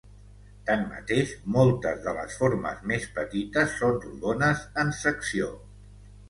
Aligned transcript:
Tanmateix, 0.67 1.33
moltes 1.57 2.01
de 2.05 2.13
les 2.19 2.37
formes 2.39 2.79
més 2.93 3.05
petites 3.19 3.77
són 3.83 4.01
rodones 4.07 4.65
en 4.87 4.91
secció. 5.03 5.53